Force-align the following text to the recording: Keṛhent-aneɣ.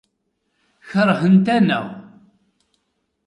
Keṛhent-aneɣ. 0.89 1.87